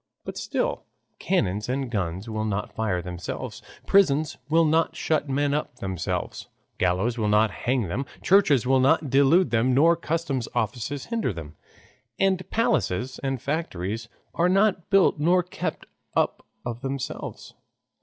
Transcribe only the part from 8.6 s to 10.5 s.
will not delude them, nor customs